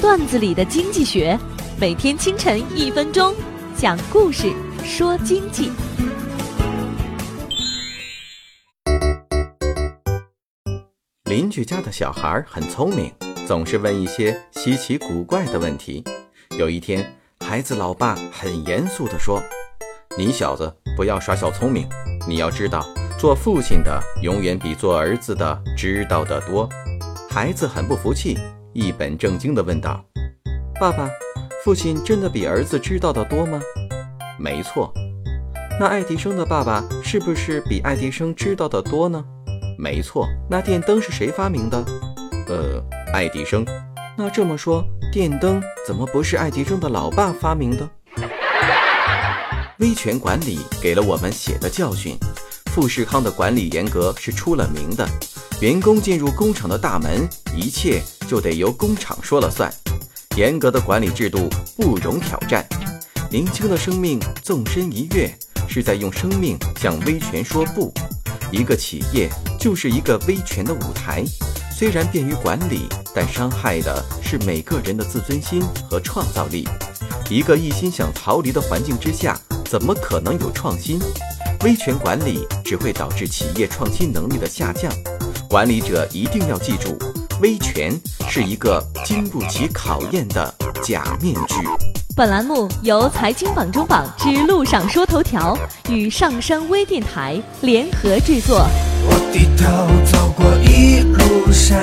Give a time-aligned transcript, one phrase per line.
[0.00, 1.38] 段子里的经济学，
[1.78, 3.34] 每天清晨一分钟，
[3.76, 4.50] 讲故事
[4.82, 5.70] 说经济。
[11.24, 13.12] 邻居家的小孩很聪明，
[13.46, 16.02] 总是问一些稀奇古怪的问题。
[16.58, 17.14] 有一天，
[17.44, 19.38] 孩子老爸很严肃地说
[20.16, 21.86] ：“你小子不要耍小聪明，
[22.26, 22.88] 你要知道，
[23.18, 26.66] 做父亲的永远比做儿子的知道的多。”
[27.28, 28.36] 孩子很不服气，
[28.72, 30.04] 一本正经地问道
[30.78, 31.10] ：“爸爸，
[31.64, 33.60] 父亲真的比儿子知道的多吗
[34.38, 34.92] ？”“没错。
[35.78, 39.24] ”“那爱迪生的爸爸是不是比爱迪生知道的多呢
[39.76, 40.28] ？”“没错。
[40.48, 41.84] ”“那电灯是谁发明的
[42.46, 42.80] ？”“呃，
[43.12, 43.66] 爱迪生。
[44.16, 47.88] ”“那这么说，电灯怎么不是爱迪生的老爸发明的？”
[49.78, 52.16] 威权管理给了我们血的教训。
[52.72, 55.08] 富士康的管理严格是出了名的。
[55.60, 59.72] 员工进入工厂的大门，一切就得由工厂说了算。
[60.36, 62.64] 严格的管理制度不容挑战。
[63.28, 65.36] 年轻的生命纵身一跃，
[65.68, 67.92] 是在用生命向威权说不。
[68.52, 71.24] 一个企业就是一个威权的舞台，
[71.76, 76.66] 虽然便于管理，但伤害的是每个人的自尊心和创造力。
[77.28, 81.00] 一个一心想逃离的环境之下，怎么可能有创新？
[81.62, 84.90] 威权管理只会导致企业创新能力的下降。
[85.46, 86.96] 管理者一定要记住，
[87.42, 87.92] 威权
[88.30, 91.56] 是一个经不起考验的假面具。
[92.16, 95.56] 本栏目由财经榜中榜之路上说头条
[95.90, 98.66] 与上山微电台联合制作。
[99.06, 99.66] 我低头
[100.10, 101.79] 走过一路山